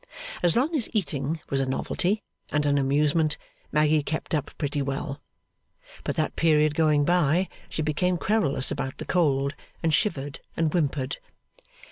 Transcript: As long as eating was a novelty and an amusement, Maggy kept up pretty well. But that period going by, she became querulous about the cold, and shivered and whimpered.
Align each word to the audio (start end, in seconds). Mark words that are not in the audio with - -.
As 0.41 0.55
long 0.55 0.75
as 0.75 0.89
eating 0.93 1.39
was 1.51 1.61
a 1.61 1.69
novelty 1.69 2.23
and 2.51 2.65
an 2.65 2.79
amusement, 2.79 3.37
Maggy 3.71 4.01
kept 4.01 4.33
up 4.33 4.49
pretty 4.57 4.81
well. 4.81 5.21
But 6.03 6.15
that 6.15 6.35
period 6.35 6.73
going 6.73 7.05
by, 7.05 7.47
she 7.69 7.83
became 7.83 8.17
querulous 8.17 8.71
about 8.71 8.97
the 8.97 9.05
cold, 9.05 9.53
and 9.83 9.93
shivered 9.93 10.39
and 10.57 10.71
whimpered. 10.73 11.17